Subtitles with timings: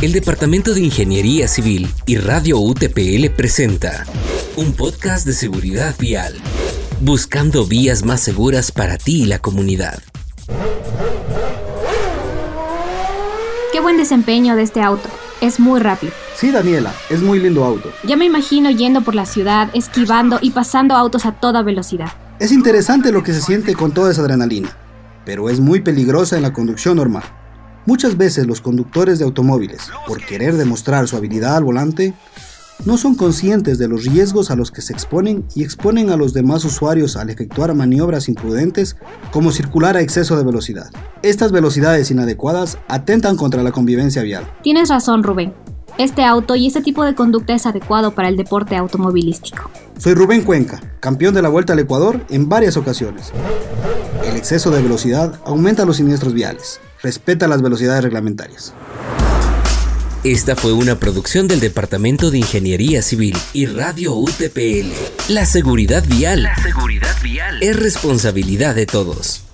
[0.00, 4.06] El Departamento de Ingeniería Civil y Radio UTPL presenta
[4.54, 6.36] un podcast de seguridad vial,
[7.00, 10.00] buscando vías más seguras para ti y la comunidad.
[13.72, 15.08] Qué buen desempeño de este auto.
[15.40, 16.12] Es muy rápido.
[16.36, 17.90] Sí, Daniela, es muy lindo auto.
[18.04, 22.12] Ya me imagino yendo por la ciudad, esquivando y pasando autos a toda velocidad.
[22.38, 24.76] Es interesante lo que se siente con toda esa adrenalina,
[25.24, 27.24] pero es muy peligrosa en la conducción normal.
[27.88, 32.12] Muchas veces los conductores de automóviles, por querer demostrar su habilidad al volante,
[32.84, 36.34] no son conscientes de los riesgos a los que se exponen y exponen a los
[36.34, 38.98] demás usuarios al efectuar maniobras imprudentes
[39.32, 40.90] como circular a exceso de velocidad.
[41.22, 44.44] Estas velocidades inadecuadas atentan contra la convivencia vial.
[44.62, 45.54] Tienes razón, Rubén.
[45.98, 49.68] Este auto y este tipo de conducta es adecuado para el deporte automovilístico.
[49.98, 53.32] Soy Rubén Cuenca, campeón de la Vuelta al Ecuador en varias ocasiones.
[54.24, 56.80] El exceso de velocidad aumenta los siniestros viales.
[57.02, 58.74] Respeta las velocidades reglamentarias.
[60.22, 64.92] Esta fue una producción del Departamento de Ingeniería Civil y Radio UTPL.
[65.28, 66.44] La seguridad vial.
[66.44, 69.47] La seguridad vial es responsabilidad de todos.